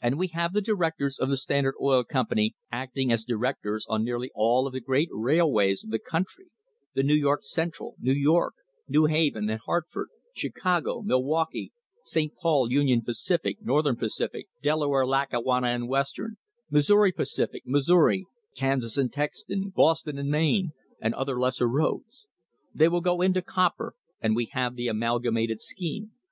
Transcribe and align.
And 0.00 0.18
we 0.18 0.26
have 0.34 0.52
the 0.52 0.60
directors 0.60 1.16
of 1.20 1.28
the 1.28 1.36
Standard 1.36 1.76
Oil 1.80 2.02
Company 2.02 2.56
acting 2.72 3.12
as 3.12 3.22
directors 3.22 3.86
on 3.88 4.02
nearly 4.02 4.28
all 4.34 4.66
of 4.66 4.72
the 4.72 4.80
great 4.80 5.08
railways 5.12 5.84
of 5.84 5.90
the 5.90 6.00
country, 6.00 6.46
the 6.96 7.04
New 7.04 7.14
York 7.14 7.44
Cen 7.44 7.70
tral, 7.70 7.92
New 8.00 8.12
York, 8.12 8.54
New 8.88 9.04
Haven 9.04 9.48
and 9.48 9.60
Hartford, 9.64 10.08
Chicago, 10.34 11.02
Mil 11.02 11.22
waukee 11.22 11.70
and 11.70 11.72
St. 12.02 12.32
Paul, 12.42 12.68
Union 12.72 13.00
Pacific, 13.02 13.58
Northern 13.62 13.94
Pacific, 13.94 14.48
Dela 14.60 14.88
ware, 14.88 15.06
Lackawanna 15.06 15.68
and 15.68 15.86
Western, 15.88 16.36
Missouri 16.68 17.12
Pacific, 17.12 17.62
Missouri, 17.64 18.26
Kansas 18.56 18.96
and 18.96 19.12
Texas, 19.12 19.44
Boston 19.72 20.18
and 20.18 20.30
Maine, 20.30 20.72
and 21.00 21.14
other 21.14 21.38
lesser 21.38 21.68
roads. 21.68 22.26
They 22.74 22.88
will 22.88 23.02
go 23.02 23.20
into 23.22 23.40
copper, 23.40 23.94
and 24.20 24.34
we 24.34 24.46
have 24.50 24.74
the 24.74 24.88
Amalgamated 24.88 25.60
scheme. 25.62 26.10